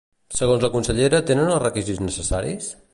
Segons 0.37 0.63
la 0.65 0.69
consellera 0.77 1.21
tenen 1.29 1.53
els 1.55 1.63
requisits 1.67 2.05
necessaris? 2.09 2.77